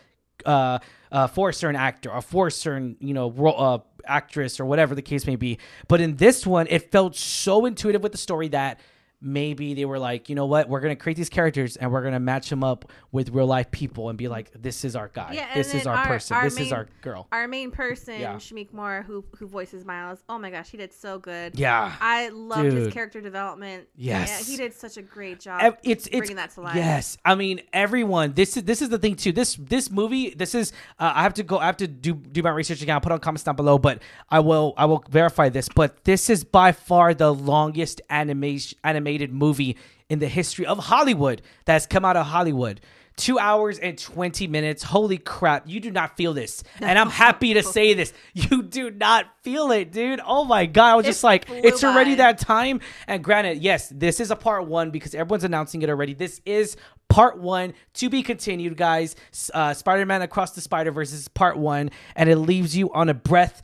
uh, 0.44 0.80
uh 1.12 1.28
for 1.28 1.48
a 1.48 1.54
certain 1.54 1.76
actor 1.76 2.10
or 2.10 2.20
for 2.20 2.48
a 2.48 2.50
certain 2.50 2.96
you 2.98 3.14
know 3.14 3.30
uh, 3.30 3.78
actress 4.04 4.58
or 4.58 4.64
whatever 4.64 4.94
the 4.94 5.02
case 5.02 5.26
may 5.26 5.36
be. 5.36 5.58
But 5.86 6.00
in 6.00 6.16
this 6.16 6.46
one, 6.46 6.66
it 6.68 6.90
felt 6.90 7.14
so 7.14 7.66
intuitive 7.66 8.02
with 8.02 8.12
the 8.12 8.18
story 8.18 8.48
that 8.48 8.80
maybe 9.20 9.74
they 9.74 9.84
were 9.84 9.98
like, 9.98 10.28
you 10.28 10.34
know 10.34 10.46
what, 10.46 10.68
we're 10.68 10.80
gonna 10.80 10.96
create 10.96 11.16
these 11.16 11.28
characters 11.28 11.76
and 11.76 11.90
we're 11.90 12.02
gonna 12.02 12.20
match 12.20 12.50
them 12.50 12.62
up 12.62 12.90
with 13.12 13.30
real 13.30 13.46
life 13.46 13.70
people 13.70 14.08
and 14.08 14.18
be 14.18 14.28
like, 14.28 14.50
this 14.60 14.84
is 14.84 14.94
our 14.96 15.08
guy, 15.08 15.32
Yeah, 15.32 15.54
this 15.54 15.74
is 15.74 15.86
our, 15.86 15.96
our- 15.96 16.06
person, 16.06 16.36
our 16.36 16.44
this 16.44 16.60
is 16.60 16.72
our 16.72 16.88
girl. 17.02 17.26
Our 17.32 17.48
main 17.48 17.70
person, 17.70 18.20
Yeah. 18.20 18.34
Shameik 18.36 18.72
Moore, 18.72 19.02
who 19.06 19.24
who 19.38 19.46
voices 19.46 19.84
Miles. 19.84 20.22
Oh 20.28 20.38
my 20.38 20.50
gosh, 20.50 20.70
he 20.70 20.76
did 20.76 20.92
so 20.92 21.18
good. 21.18 21.58
Yeah. 21.58 21.94
I 22.00 22.28
loved 22.28 22.72
his 22.72 22.92
character 22.92 23.20
development. 23.20 23.88
Yes. 23.96 24.28
Yeah, 24.28 24.52
he 24.52 24.56
did 24.56 24.74
such 24.74 24.96
a 24.96 25.02
great 25.02 25.40
job. 25.40 25.76
It's 25.82 26.06
it's 26.08 26.18
bringing 26.18 26.36
that 26.36 26.50
to 26.50 26.60
life. 26.60 26.76
Yes, 26.76 27.16
I 27.24 27.34
mean 27.34 27.60
everyone. 27.72 28.32
This 28.34 28.56
is 28.56 28.64
this 28.64 28.82
is 28.82 28.88
the 28.90 28.98
thing 28.98 29.16
too. 29.16 29.32
This 29.32 29.54
this 29.56 29.90
movie. 29.90 30.30
This 30.34 30.54
is. 30.54 30.72
Uh, 30.98 31.12
I 31.14 31.22
have 31.22 31.34
to 31.34 31.42
go. 31.42 31.58
I 31.58 31.66
have 31.66 31.76
to 31.78 31.86
do 31.88 32.14
do 32.14 32.42
my 32.42 32.50
research 32.50 32.82
again. 32.82 32.94
I'll 32.94 33.00
put 33.00 33.12
on 33.12 33.20
comments 33.20 33.44
down 33.44 33.56
below, 33.56 33.78
but 33.78 34.02
I 34.28 34.40
will 34.40 34.74
I 34.76 34.84
will 34.84 35.02
verify 35.08 35.48
this. 35.48 35.68
But 35.68 36.04
this 36.04 36.28
is 36.28 36.44
by 36.44 36.72
far 36.72 37.14
the 37.14 37.32
longest 37.32 38.00
animation 38.10 38.78
animation 38.84 39.13
animated 39.14 39.32
movie 39.32 39.76
in 40.08 40.18
the 40.18 40.28
history 40.28 40.66
of 40.66 40.78
Hollywood 40.78 41.42
that 41.64 41.74
has 41.74 41.86
come 41.86 42.04
out 42.04 42.16
of 42.16 42.26
Hollywood. 42.26 42.80
Two 43.16 43.38
hours 43.38 43.78
and 43.78 43.96
20 43.96 44.48
minutes. 44.48 44.82
Holy 44.82 45.18
crap. 45.18 45.68
You 45.68 45.78
do 45.78 45.92
not 45.92 46.16
feel 46.16 46.32
this. 46.34 46.64
And 46.80 46.98
I'm 46.98 47.10
happy 47.10 47.54
to 47.54 47.62
say 47.62 47.94
this. 47.94 48.12
You 48.34 48.62
do 48.64 48.90
not 48.90 49.26
feel 49.42 49.70
it, 49.70 49.92
dude. 49.92 50.20
Oh 50.26 50.44
my 50.44 50.66
God. 50.66 50.92
I 50.92 50.94
was 50.96 51.06
just 51.06 51.22
like, 51.22 51.46
it's 51.48 51.84
already 51.84 52.16
that 52.16 52.38
time. 52.38 52.80
And 53.06 53.22
granted, 53.22 53.58
yes, 53.58 53.88
this 53.94 54.18
is 54.18 54.32
a 54.32 54.36
part 54.36 54.66
one 54.66 54.90
because 54.90 55.14
everyone's 55.14 55.44
announcing 55.44 55.82
it 55.82 55.88
already. 55.88 56.14
This 56.14 56.40
is 56.44 56.76
part 57.08 57.38
one 57.38 57.74
to 57.94 58.10
be 58.10 58.24
continued, 58.24 58.76
guys. 58.76 59.14
Uh, 59.52 59.74
Spider 59.74 60.04
Man 60.06 60.22
Across 60.22 60.52
the 60.52 60.60
Spider 60.60 60.90
Verse 60.90 61.12
is 61.12 61.28
part 61.28 61.56
one. 61.56 61.90
And 62.16 62.28
it 62.28 62.36
leaves 62.36 62.76
you 62.76 62.92
on 62.92 63.08
a 63.08 63.14
breath 63.14 63.62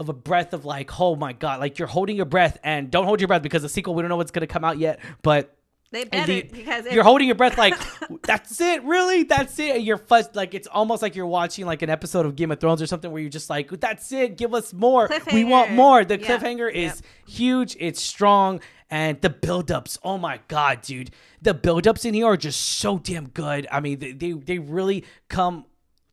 of 0.00 0.08
a 0.08 0.12
breath 0.12 0.52
of 0.52 0.64
like, 0.64 0.98
oh 1.00 1.14
my 1.14 1.32
God. 1.32 1.60
Like 1.60 1.78
you're 1.78 1.86
holding 1.86 2.16
your 2.16 2.24
breath. 2.26 2.58
And 2.64 2.90
don't 2.90 3.04
hold 3.04 3.20
your 3.20 3.28
breath 3.28 3.42
because 3.42 3.62
the 3.62 3.68
sequel, 3.68 3.94
we 3.94 4.02
don't 4.02 4.08
know 4.08 4.16
what's 4.16 4.32
going 4.32 4.40
to 4.40 4.52
come 4.52 4.64
out 4.64 4.78
yet. 4.78 4.98
But 5.22 5.56
They 5.92 6.04
better 6.04 6.26
the- 6.26 6.42
because 6.42 6.86
it, 6.86 6.92
you're 6.94 7.04
holding 7.04 7.26
your 7.28 7.34
breath 7.36 7.56
like 7.58 7.74
that's 8.22 8.60
it 8.60 8.82
really 8.84 9.24
that's 9.24 9.58
it 9.58 9.76
and 9.76 9.84
you're 9.84 9.98
fussed 9.98 10.34
like 10.36 10.54
it's 10.54 10.68
almost 10.68 11.02
like 11.02 11.14
you're 11.16 11.26
watching 11.26 11.66
like 11.66 11.82
an 11.82 11.90
episode 11.90 12.26
of 12.26 12.34
game 12.36 12.50
of 12.52 12.60
thrones 12.60 12.80
or 12.80 12.86
something 12.86 13.10
where 13.10 13.20
you're 13.20 13.30
just 13.30 13.50
like 13.50 13.68
that's 13.80 14.10
it 14.12 14.36
give 14.38 14.54
us 14.54 14.72
more 14.72 15.08
we 15.32 15.42
want 15.44 15.72
more 15.72 16.04
the 16.04 16.18
Yeah. 16.18 16.26
cliffhanger 16.38 16.70
is 16.72 17.02
Yep. 17.26 17.30
huge 17.36 17.76
it's 17.80 18.00
strong 18.00 18.60
and 18.88 19.20
the 19.20 19.30
buildups 19.30 19.98
oh 20.04 20.16
my 20.16 20.38
god 20.46 20.80
dude 20.82 21.10
the 21.42 21.54
buildups 21.54 22.04
in 22.04 22.14
here 22.14 22.26
are 22.26 22.36
just 22.36 22.60
so 22.60 22.98
damn 22.98 23.28
good 23.30 23.66
i 23.72 23.80
mean 23.80 23.98
they, 23.98 24.12
they, 24.12 24.32
they 24.32 24.58
really 24.60 25.04
come 25.28 25.64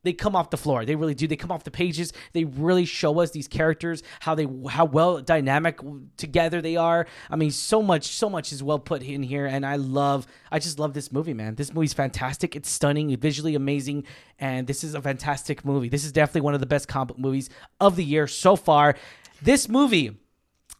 they 0.02 0.12
come 0.12 0.36
off 0.36 0.50
the 0.50 0.56
floor. 0.56 0.84
They 0.84 0.94
really 0.94 1.14
do. 1.14 1.26
They 1.26 1.36
come 1.36 1.50
off 1.50 1.64
the 1.64 1.70
pages. 1.70 2.12
They 2.32 2.44
really 2.44 2.84
show 2.84 3.20
us 3.20 3.30
these 3.30 3.48
characters 3.48 4.02
how 4.20 4.34
they 4.34 4.46
how 4.68 4.84
well 4.84 5.20
dynamic 5.20 5.80
together 6.16 6.60
they 6.60 6.76
are. 6.76 7.06
I 7.30 7.36
mean, 7.36 7.50
so 7.50 7.82
much 7.82 8.06
so 8.06 8.30
much 8.30 8.52
is 8.52 8.62
well 8.62 8.78
put 8.78 9.02
in 9.02 9.22
here, 9.22 9.46
and 9.46 9.66
I 9.66 9.76
love. 9.76 10.26
I 10.50 10.58
just 10.58 10.78
love 10.78 10.94
this 10.94 11.12
movie, 11.12 11.34
man. 11.34 11.54
This 11.54 11.72
movie's 11.72 11.94
fantastic. 11.94 12.56
It's 12.56 12.70
stunning, 12.70 13.16
visually 13.16 13.54
amazing, 13.54 14.04
and 14.38 14.66
this 14.66 14.84
is 14.84 14.94
a 14.94 15.02
fantastic 15.02 15.64
movie. 15.64 15.88
This 15.88 16.04
is 16.04 16.12
definitely 16.12 16.42
one 16.42 16.54
of 16.54 16.60
the 16.60 16.66
best 16.66 16.88
comic 16.88 17.18
movies 17.18 17.50
of 17.80 17.96
the 17.96 18.04
year 18.04 18.26
so 18.26 18.56
far. 18.56 18.96
This 19.42 19.68
movie. 19.68 20.16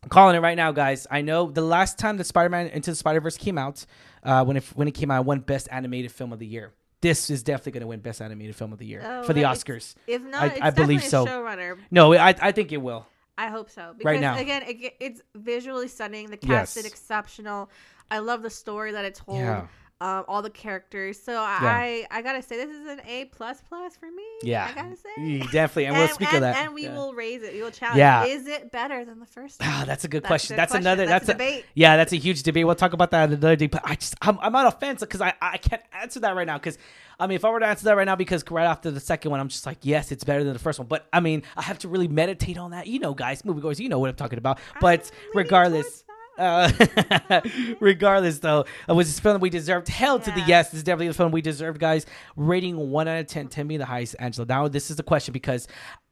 I'm 0.01 0.11
calling 0.11 0.37
it 0.37 0.41
right 0.41 0.57
now, 0.57 0.71
guys. 0.71 1.09
I 1.11 1.23
know 1.23 1.51
the 1.51 1.61
last 1.61 1.99
time 1.99 2.19
the 2.19 2.25
Spider-Man 2.25 2.69
Into 2.69 2.93
the 2.93 2.97
Spider-Verse 2.97 3.37
came 3.37 3.59
out, 3.59 3.85
uh, 4.23 4.45
when 4.45 4.57
it 4.57 4.65
when 4.75 4.87
it 4.87 4.93
came 4.93 5.11
out, 5.11 5.23
it 5.23 5.27
won 5.27 5.41
Best 5.41 5.69
Animated 5.73 6.13
Film 6.13 6.33
of 6.33 6.39
the 6.39 6.47
Year. 6.47 6.73
This 7.01 7.31
is 7.31 7.43
definitely 7.43 7.73
going 7.73 7.81
to 7.83 7.87
win 7.87 8.01
Best 8.01 8.21
Animated 8.21 8.57
Film 8.57 8.73
of 8.73 8.79
the 8.79 8.87
Year 8.87 9.03
Oh, 9.05 9.23
for 9.23 9.33
the 9.33 9.43
Oscars. 9.43 9.95
If 10.07 10.23
not, 10.23 10.43
I- 10.43 10.47
it's 10.47 10.61
I 10.61 10.71
believe 10.71 11.05
so. 11.05 11.25
a 11.25 11.27
showrunner. 11.29 11.79
No, 11.91 12.13
I 12.15 12.35
I 12.41 12.53
think 12.53 12.73
it 12.73 12.79
will. 12.79 13.07
I 13.37 13.49
hope 13.49 13.71
so. 13.71 13.93
Because 13.97 14.05
Right 14.05 14.21
now. 14.21 14.37
again, 14.37 14.63
it, 14.67 14.95
it's 14.99 15.23
visually 15.37 15.87
stunning. 15.87 16.29
The 16.29 16.37
cast 16.37 16.75
Yes. 16.75 16.77
is 16.79 16.87
exceptional. 16.87 17.71
I 18.11 18.19
love 18.19 18.43
the 18.43 18.51
story 18.51 18.91
that 18.93 19.05
it 19.05 19.15
told. 19.15 19.39
Yeah. 19.39 19.69
Um, 20.01 20.25
all 20.29 20.43
the 20.43 20.51
characters. 20.51 21.21
So 21.21 21.33
Yeah. 21.33 21.59
I, 21.61 22.07
I 22.11 22.23
gotta 22.23 22.41
say, 22.41 22.57
this 22.57 22.71
is 22.71 22.87
an 22.87 23.01
A 23.05 23.25
plus 23.25 23.61
plus 23.69 23.97
for 23.97 24.09
me. 24.09 24.23
Yeah, 24.43 24.69
I 24.71 24.73
gotta 24.73 24.95
say. 24.97 25.09
Mm, 25.19 25.51
definitely, 25.51 25.87
and, 25.87 25.97
we'll 25.97 26.07
speak 26.07 26.29
and, 26.29 26.37
of 26.37 26.43
that. 26.43 26.57
And 26.59 26.73
we 26.73 26.85
Yeah. 26.85 26.95
will 26.95 27.15
raise 27.15 27.43
it. 27.43 27.53
We 27.53 27.63
will 27.63 27.73
challenge. 27.73 27.99
Yeah. 27.99 28.25
Is 28.25 28.47
it 28.47 28.71
better 28.71 29.05
than 29.05 29.19
the 29.19 29.27
first? 29.27 29.59
one? 29.61 29.69
Ah, 29.69 29.83
that's 29.85 30.05
a 30.05 30.09
good 30.09 30.23
That's 30.23 30.29
question. 30.29 30.55
a 30.55 30.57
That's 30.57 30.71
question. 30.71 30.87
another. 30.87 31.05
That's 31.07 31.27
That's, 31.27 31.41
a 31.41 31.45
a 31.45 31.49
debate. 31.51 31.65
Yeah, 31.75 31.97
that's 31.97 32.13
a 32.13 32.17
huge 32.17 32.45
debate. 32.45 32.65
We'll 32.65 32.77
talk 32.77 32.93
about 32.93 33.11
that 33.11 33.29
another 33.29 33.57
day. 33.57 33.67
But 33.67 33.83
I 33.85 33.97
just, 33.97 34.15
I'm, 34.23 34.39
I'm 34.41 34.55
on 34.55 34.67
a 34.67 34.71
fence 34.71 35.01
because 35.01 35.21
I, 35.21 35.35
I 35.43 35.57
can't 35.59 35.83
answer 35.93 36.21
that 36.21 36.37
right 36.37 36.47
now. 36.47 36.59
Because 36.59 36.79
I 37.19 37.27
mean, 37.27 37.35
if 37.35 37.45
I 37.45 37.51
were 37.51 37.59
to 37.59 37.67
answer 37.67 37.87
that 37.87 37.97
right 37.97 38.05
now, 38.07 38.15
because 38.15 38.45
right 38.49 38.67
after 38.67 38.93
the 38.93 39.01
second 39.01 39.33
one, 39.33 39.41
I'm 39.41 39.49
just 39.49 39.67
like, 39.67 39.79
yes, 39.83 40.13
it's 40.13 40.23
better 40.23 40.45
than 40.45 40.53
the 40.53 40.61
first 40.61 40.79
one. 40.79 40.87
But 40.87 41.09
I 41.13 41.19
mean, 41.19 41.43
I 41.57 41.63
have 41.63 41.81
to 41.81 41.89
really 41.89 42.07
meditate 42.07 42.57
on 42.57 42.71
that. 42.71 42.87
You 42.87 43.01
know, 43.01 43.15
guys, 43.15 43.43
moviegoers, 43.43 43.81
you 43.81 43.89
know 43.89 43.99
what 43.99 44.11
I'm 44.11 44.17
talking 44.17 44.39
about. 44.39 44.61
But 44.81 45.11
regardless. 45.35 46.05
Uh, 46.39 47.41
regardless, 47.81 48.39
though, 48.39 48.65
it 48.89 48.93
was 48.93 49.09
this 49.09 49.21
film 49.21 49.41
we 49.41 49.51
deserved. 49.51 49.89
Hell 49.89 50.21
to 50.21 50.31
the 50.31 50.41
yes. 50.47 50.71
This 50.71 50.79
is 50.79 50.85
definitely 50.85 51.09
the 51.09 51.15
film 51.15 51.33
we 51.33 51.43
deserved, 51.43 51.81
guys. 51.81 52.07
Rating 52.37 52.77
one 52.91 53.09
out 53.09 53.19
of 53.19 53.27
ten. 53.27 53.49
Ten 53.49 53.67
being 53.67 53.81
the 53.81 53.87
highest. 53.87 54.17
Angela. 54.19 54.47
Now 54.47 54.69
this 54.69 54.91
is 54.91 54.97
the 54.97 55.03
question 55.03 55.33
because 55.33 55.67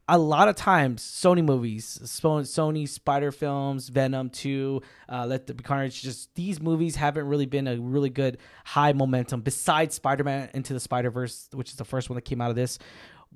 a 0.09 0.19
lot 0.19 0.49
of 0.49 0.55
times 0.55 1.03
Sony 1.03 1.45
movies, 1.45 1.99
Sony 2.03 2.89
Spider 2.89 3.33
films, 3.33 3.89
Venom 3.89 4.31
Two, 4.31 4.83
uh, 5.09 5.27
Let 5.27 5.47
There 5.47 5.55
Be 5.55 5.65
Carnage, 5.65 6.03
just 6.03 6.35
these 6.35 6.61
movies 6.61 6.97
haven't 6.97 7.27
really 7.27 7.47
been 7.47 7.67
a 7.67 7.79
really 7.79 8.11
good 8.11 8.39
high 8.65 8.93
momentum. 8.93 9.41
Besides 9.41 9.95
Spider 9.95 10.25
Man 10.25 10.51
Into 10.55 10.73
the 10.73 10.81
Spider 10.81 11.11
Verse, 11.11 11.49
which 11.53 11.71
is 11.71 11.77
the 11.77 11.85
first 11.85 12.09
one 12.09 12.15
that 12.15 12.23
came 12.25 12.41
out 12.41 12.51
of 12.51 12.57
this. 12.57 12.79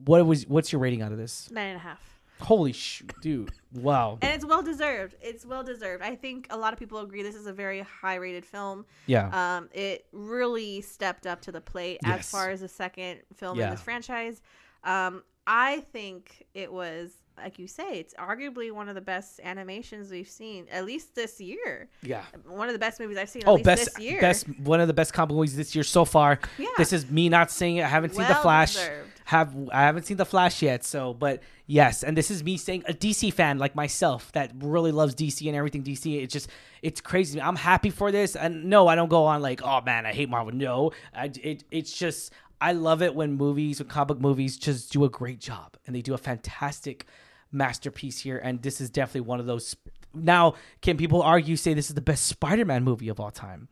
What 0.05 0.25
was 0.25 0.47
what's 0.47 0.73
your 0.73 0.81
rating 0.81 1.03
out 1.03 1.13
of 1.13 1.19
this? 1.19 1.51
Nine 1.51 1.69
and 1.69 1.77
a 1.77 1.81
half. 1.81 2.20
Holy 2.41 2.73
sh, 2.73 3.03
dude! 3.23 3.53
Wow. 3.75 4.19
And 4.23 4.33
it's 4.35 4.45
well 4.45 4.63
deserved. 4.63 5.15
It's 5.21 5.45
well 5.47 5.63
deserved. 5.63 6.03
I 6.03 6.17
think 6.17 6.47
a 6.51 6.57
lot 6.57 6.73
of 6.73 6.79
people 6.79 6.99
agree 6.99 7.23
this 7.23 7.35
is 7.37 7.47
a 7.47 7.53
very 7.53 7.81
high 7.81 8.17
rated 8.17 8.45
film. 8.45 8.85
Yeah. 9.07 9.29
Um, 9.57 9.69
it 9.73 10.07
really 10.13 10.81
stepped 10.81 11.27
up 11.27 11.41
to 11.43 11.53
the 11.53 11.61
plate 11.61 11.99
Yes. 12.05 12.21
as 12.21 12.31
far 12.31 12.51
as 12.51 12.61
the 12.61 12.69
second 12.69 13.21
film 13.35 13.59
Yeah. 13.59 13.67
in 13.67 13.71
this 13.71 13.81
franchise. 13.83 14.43
Um, 14.85 15.23
I 15.47 15.81
think 15.93 16.47
it 16.55 16.73
was, 16.73 17.13
like 17.43 17.59
you 17.59 17.67
say, 17.67 17.99
it's 17.99 18.15
arguably 18.15 18.71
one 18.73 18.89
of 18.89 18.95
the 18.95 19.01
best 19.01 19.41
animations 19.43 20.11
we've 20.11 20.29
seen, 20.29 20.67
at 20.71 20.85
least 20.85 21.15
this 21.15 21.41
year. 21.41 21.89
yeah. 22.03 22.23
One 22.47 22.69
of 22.69 22.73
the 22.73 22.79
best 22.79 23.01
movies 23.01 23.17
I've 23.19 23.29
seen, 23.29 23.43
at 23.43 23.49
Oh, 23.49 23.55
least 23.55 23.65
best, 23.65 23.85
this 23.97 23.99
year. 24.05 24.21
best, 24.21 24.47
one 24.61 24.81
of 24.81 24.89
the 24.89 24.95
best 24.95 25.13
comic 25.13 25.35
movies 25.35 25.57
this 25.57 25.75
year 25.75 25.85
so 25.85 26.05
far. 26.05 26.39
Yeah. 26.59 26.67
This 26.79 26.93
is 26.93 27.11
me 27.11 27.29
not 27.29 27.51
saying 27.51 27.77
it. 27.77 27.85
I 27.85 27.89
haven't 27.89 28.15
seen 28.15 28.27
the 28.29 28.35
Flash. 28.37 28.75
deserved. 28.75 29.09
Have 29.25 29.55
I 29.73 29.83
haven't 29.83 30.07
seen 30.07 30.17
the 30.17 30.25
Flash 30.25 30.61
yet. 30.61 30.83
So, 30.85 31.15
but 31.15 31.41
yes, 31.67 32.03
and 32.03 32.17
this 32.17 32.33
is 32.33 32.43
me 32.43 32.57
saying 32.57 32.83
a 32.89 32.93
DC 32.93 33.33
fan 33.33 33.59
like 33.59 33.77
myself 33.77 34.33
that 34.33 34.51
really 34.59 34.91
loves 34.91 35.15
DC 35.15 35.47
and 35.47 35.55
everything 35.57 35.85
DC. 35.85 36.21
It's 36.23 36.33
just 36.33 36.49
it's 36.83 37.01
crazy. 37.01 37.41
I'm 37.41 37.55
happy 37.55 37.91
for 37.91 38.11
this, 38.11 38.35
and 38.35 38.65
no, 38.65 38.89
I 38.89 38.97
don't 38.97 39.09
go 39.09 39.27
on 39.27 39.41
like, 39.41 39.63
oh 39.63 39.81
man, 39.83 40.05
I 40.05 40.13
hate 40.13 40.29
Marvel. 40.29 40.53
No, 40.53 40.91
I, 41.15 41.31
it 41.43 41.63
it's 41.71 41.97
just 41.97 42.33
I 42.61 42.73
love 42.73 43.03
it 43.03 43.15
when 43.15 43.35
movies, 43.35 43.79
when 43.79 43.89
comic 43.89 44.19
movies, 44.21 44.57
just 44.57 44.93
do 44.93 45.05
a 45.05 45.09
great 45.09 45.39
job, 45.39 45.77
and 45.87 45.95
they 45.95 46.03
do 46.03 46.13
a 46.13 46.19
fantastic 46.19 47.07
masterpiece 47.53 48.21
here. 48.21 48.39
And 48.39 48.63
this 48.63 48.81
is 48.81 48.91
definitely 48.91 49.23
one 49.23 49.41
of 49.41 49.47
those. 49.47 49.77
Now, 50.15 50.55
can 50.83 50.97
people 50.97 51.23
argue 51.23 51.57
say 51.57 51.75
this 51.75 51.89
is 51.89 51.95
the 51.95 52.01
best 52.01 52.27
Spider-Man 52.27 52.85
movie 52.85 53.09
of 53.09 53.21
all 53.21 53.31
time? 53.31 53.69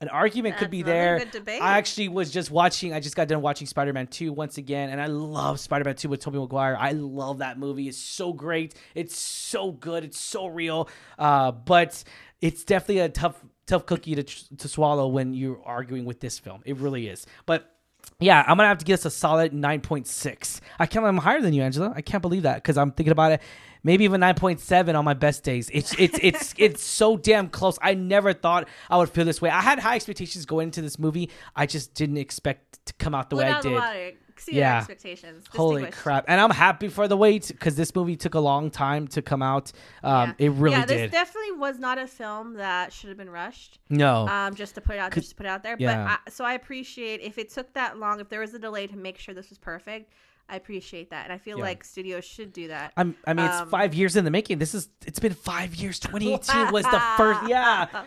An 0.00 0.08
argument 0.08 0.58
could 0.58 0.70
be 0.70 0.82
there. 0.82 1.24
I 1.48 1.78
actually 1.78 2.08
was 2.08 2.30
just 2.30 2.50
watching. 2.50 2.92
I 2.92 3.00
just 3.00 3.16
got 3.16 3.28
done 3.28 3.40
watching 3.40 3.66
Spider-Man 3.66 4.08
Two 4.08 4.32
once 4.32 4.58
again, 4.58 4.90
and 4.90 5.00
I 5.00 5.06
love 5.06 5.60
Spider-Man 5.60 5.94
Two 5.94 6.10
with 6.10 6.20
Tobey 6.20 6.38
Maguire. 6.38 6.76
I 6.78 6.90
love 6.90 7.38
that 7.38 7.58
movie. 7.58 7.88
It's 7.88 7.96
so 7.96 8.32
great. 8.32 8.74
It's 8.94 9.16
so 9.16 9.72
good. 9.72 10.04
It's 10.04 10.18
so 10.18 10.46
real. 10.48 10.90
Uh, 11.18 11.52
but 11.52 12.02
it's 12.42 12.64
definitely 12.64 12.98
a 12.98 13.08
tough, 13.08 13.42
tough 13.66 13.86
cookie 13.86 14.16
to 14.16 14.24
to 14.56 14.68
swallow 14.68 15.06
when 15.08 15.32
you're 15.32 15.62
arguing 15.64 16.04
with 16.04 16.20
this 16.20 16.38
film. 16.38 16.60
It 16.66 16.76
really 16.76 17.08
is. 17.08 17.24
But 17.46 17.73
yeah, 18.20 18.44
I'm 18.46 18.56
gonna 18.56 18.68
have 18.68 18.78
to 18.78 18.84
give 18.84 18.98
this 18.98 19.04
a 19.04 19.10
solid 19.10 19.52
9.6. 19.52 20.60
I 20.78 20.86
can't. 20.86 21.04
I'm 21.04 21.18
higher 21.18 21.40
than 21.40 21.52
you, 21.52 21.62
Angela. 21.62 21.92
I 21.94 22.00
can't 22.00 22.22
believe 22.22 22.42
that 22.42 22.56
because 22.56 22.78
I'm 22.78 22.92
thinking 22.92 23.12
about 23.12 23.32
it. 23.32 23.40
Maybe 23.84 24.04
even 24.04 24.20
9.7 24.22 24.98
on 24.98 25.04
my 25.04 25.14
best 25.14 25.44
days. 25.44 25.70
It's 25.72 25.94
it's 25.98 26.18
it's 26.22 26.54
it's 26.58 26.82
so 26.82 27.16
damn 27.16 27.48
close. 27.48 27.78
I 27.82 27.94
never 27.94 28.32
thought 28.32 28.66
I 28.90 28.96
would 28.96 29.10
feel 29.10 29.24
this 29.26 29.40
way. 29.42 29.50
I 29.50 29.60
had 29.60 29.78
high 29.78 29.96
expectations 29.96 30.46
going 30.46 30.68
into 30.68 30.82
this 30.82 30.98
movie. 30.98 31.30
I 31.54 31.66
just 31.66 31.94
didn't 31.94 32.16
expect 32.16 32.84
to 32.86 32.94
come 32.94 33.14
out 33.14 33.30
the 33.30 33.36
Blew 33.36 33.44
way 33.44 33.50
I 33.50 33.52
out 33.52 33.58
of 33.58 33.62
the 33.64 33.68
did. 33.70 33.78
water. 33.78 34.10
Yeah. 34.48 34.78
expectations. 34.78 35.44
Holy 35.54 35.86
crap! 35.86 36.24
And 36.26 36.40
I'm 36.40 36.50
happy 36.50 36.88
for 36.88 37.06
the 37.06 37.16
wait 37.16 37.46
because 37.48 37.76
this 37.76 37.94
movie 37.94 38.16
took 38.16 38.34
a 38.34 38.40
long 38.40 38.68
time 38.70 39.06
to 39.08 39.22
come 39.22 39.42
out. 39.42 39.70
Um, 40.02 40.34
Yeah. 40.38 40.46
It 40.46 40.50
really 40.50 40.76
yeah, 40.76 40.84
this 40.84 41.00
did. 41.02 41.10
definitely 41.12 41.52
was 41.52 41.78
not 41.78 41.98
a 41.98 42.06
film 42.06 42.54
that 42.54 42.92
should 42.92 43.08
have 43.10 43.16
been 43.16 43.30
rushed. 43.30 43.78
no, 43.90 44.26
um, 44.28 44.54
just 44.54 44.74
to 44.74 44.80
put 44.80 44.96
it 44.96 44.98
out, 44.98 45.12
just 45.12 45.30
to 45.30 45.36
put 45.36 45.46
it 45.46 45.50
out 45.50 45.62
there. 45.62 45.76
yeah. 45.78 46.04
But 46.04 46.20
I, 46.26 46.30
so 46.30 46.44
I 46.44 46.54
appreciate 46.54 47.20
if 47.20 47.38
it 47.38 47.50
took 47.50 47.72
that 47.74 47.98
long, 47.98 48.18
if 48.20 48.28
there 48.28 48.40
was 48.40 48.52
a 48.54 48.58
delay 48.58 48.86
to 48.88 48.96
make 48.96 49.18
sure 49.18 49.34
this 49.34 49.48
was 49.50 49.58
perfect. 49.58 50.12
I 50.48 50.56
appreciate 50.56 51.10
that, 51.10 51.24
and 51.24 51.32
I 51.32 51.38
feel 51.38 51.58
Yeah. 51.58 51.64
like 51.64 51.84
studios 51.84 52.24
should 52.24 52.52
do 52.52 52.68
that. 52.68 52.92
I'm, 52.96 53.16
I 53.26 53.32
mean, 53.32 53.46
it's 53.46 53.56
um, 53.56 53.68
five 53.70 53.94
years 53.94 54.14
in 54.16 54.24
the 54.24 54.30
making. 54.30 54.58
This 54.58 54.74
is. 54.74 54.88
It's 55.06 55.18
been 55.18 55.32
five 55.34 55.74
years. 55.74 55.98
2018 56.00 56.72
was 56.72 56.84
the 56.84 57.02
first. 57.16 57.48
Yeah. 57.48 58.04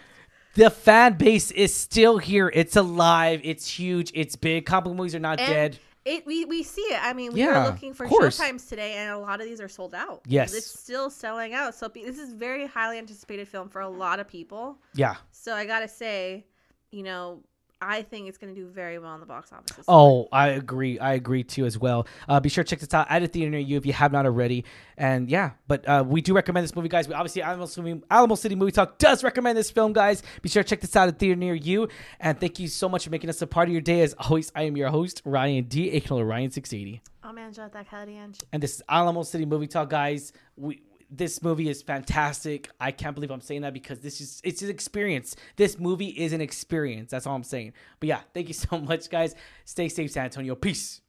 The 0.56 0.70
fan 0.72 1.14
base 1.18 1.52
is 1.52 1.74
still 1.74 2.18
here. 2.18 2.52
It's 2.54 2.76
alive. 2.76 3.42
It's 3.44 3.68
huge. 3.68 4.12
It's 4.16 4.36
big. 4.36 4.66
Comic 4.66 4.94
movies 4.94 5.14
are 5.14 5.20
not 5.20 5.40
And 5.40 5.50
dead. 5.54 5.80
It 6.06 6.26
we, 6.26 6.46
we 6.46 6.64
see 6.64 6.82
it. 6.82 7.04
I 7.04 7.12
mean, 7.14 7.34
we 7.34 7.42
Yeah, 7.42 7.64
were 7.66 7.70
looking 7.72 7.94
for 7.94 8.08
showtimes 8.08 8.68
today, 8.70 8.94
and 8.94 9.12
a 9.12 9.18
lot 9.18 9.42
of 9.42 9.46
these 9.48 9.60
are 9.60 9.68
sold 9.68 9.94
out. 9.94 10.22
Yes. 10.26 10.54
it's 10.54 10.66
still 10.80 11.10
selling 11.10 11.54
out. 11.54 11.76
So 11.76 11.90
this 11.90 12.18
is 12.18 12.32
very 12.34 12.66
highly 12.66 12.98
anticipated 12.98 13.48
film 13.48 13.68
for 13.68 13.82
a 13.82 13.90
lot 13.90 14.20
of 14.20 14.28
people. 14.28 14.80
Yeah. 14.96 15.16
So 15.32 15.54
I 15.54 15.66
gotta 15.66 15.88
say, 15.88 16.46
you 16.92 17.04
know, 17.04 17.44
I 17.82 18.02
think 18.02 18.28
it's 18.28 18.38
gonna 18.38 18.56
do 18.56 18.68
very 18.68 18.98
well 18.98 19.14
in 19.14 19.20
the 19.20 19.26
box 19.26 19.54
office. 19.54 19.86
Oh, 19.88 20.28
I 20.32 20.50
agree. 20.50 20.98
I 21.00 21.14
agree 21.14 21.44
too 21.44 21.66
as 21.66 21.78
well. 21.78 22.08
Uh, 22.28 22.40
be 22.40 22.50
sure 22.50 22.64
to 22.64 22.70
check 22.70 22.80
this 22.80 22.94
out 22.94 23.06
at 23.10 23.22
a 23.22 23.28
theater 23.28 23.52
near 23.52 23.60
you 23.60 23.78
if 23.78 23.86
you 23.86 23.94
have 23.94 24.12
not 24.12 24.26
already. 24.26 24.66
And 24.98 25.30
yeah, 25.30 25.52
but 25.68 25.88
uh, 25.88 26.04
we 26.08 26.22
do 26.22 26.34
recommend 26.34 26.64
this 26.64 26.76
movie, 26.76 26.90
guys. 26.90 27.08
We 27.08 27.14
obviously 27.14 27.44
Alamo 27.44 27.66
City, 27.68 28.02
Alamo 28.10 28.36
City 28.36 28.56
Movie 28.56 28.72
Talk 28.72 28.98
does 28.98 29.24
recommend 29.24 29.58
this 29.58 29.70
film, 29.70 29.94
guys. 29.94 30.24
Be 30.42 30.50
sure 30.50 30.64
to 30.64 30.70
check 30.70 30.82
this 30.82 30.96
out 30.96 31.08
at 31.08 31.14
a 31.16 31.18
theater 31.18 31.36
near 31.36 31.54
you. 31.54 31.88
And 32.20 32.40
thank 32.40 32.60
you 32.60 32.68
so 32.68 32.90
much 32.90 33.04
for 33.04 33.12
making 33.12 33.30
us 33.30 33.42
a 33.42 33.48
part 33.48 33.68
of 33.70 33.74
your 33.74 33.82
day. 33.82 34.02
As 34.02 34.14
always, 34.14 34.52
I 34.56 34.64
am 34.64 34.76
your 34.76 34.90
host 34.90 35.22
Ryan 35.24 35.66
D. 35.66 35.92
aka 35.92 36.22
Ryan 36.24 36.52
Six 36.52 36.74
Eighty. 36.74 37.02
I'm 37.24 37.38
Angela 37.38 37.70
Ange. 37.94 38.40
and 38.54 38.64
this 38.64 38.76
is 38.76 38.82
Alamo 38.88 39.22
City 39.24 39.46
Movie 39.46 39.68
Talk, 39.68 39.90
guys. 39.90 40.32
We 40.56 40.82
this 41.10 41.42
movie 41.42 41.70
is 41.70 41.82
fantastic. 41.82 42.70
I 42.80 42.92
can't 42.92 43.16
believe 43.16 43.32
I'm 43.32 43.42
saying 43.42 43.62
that 43.62 43.74
because 43.74 44.00
this 44.00 44.20
is 44.22 44.42
it's 44.44 44.62
an 44.62 44.70
experience. 44.70 45.36
This 45.56 45.80
movie 45.80 46.08
is 46.08 46.34
an 46.34 46.42
experience. 46.42 47.12
That's 47.12 47.26
all 47.26 47.36
I'm 47.36 47.44
saying. 47.44 47.74
But 48.00 48.10
yeah, 48.10 48.22
thank 48.34 48.48
you 48.48 48.54
so 48.54 48.78
much, 48.80 49.10
guys. 49.10 49.36
Stay 49.66 49.90
safe, 49.90 50.12
San 50.12 50.26
Antonio. 50.26 50.56
Peace. 50.56 51.02